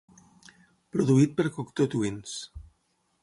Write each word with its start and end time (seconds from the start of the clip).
Produït 0.95 1.35
per 1.41 1.45
Cocteau 1.57 1.91
Twins. 1.97 2.33